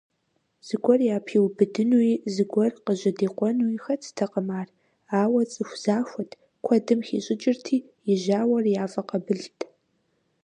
Зыгуэр 0.67 1.01
япиубыдынуи, 1.17 2.11
зыгуэр 2.33 2.73
къыжьэдикъуэнуи 2.85 3.81
хэттэкъым 3.83 4.49
ар, 4.59 4.67
ауэ 5.21 5.41
цӀыху 5.51 5.79
захуэт, 5.83 6.31
куэдым 6.65 6.99
хищӀыкӀырти, 7.07 7.77
и 8.11 8.13
жьауэр 8.21 8.65
яфӀэкъабылт. 8.83 9.57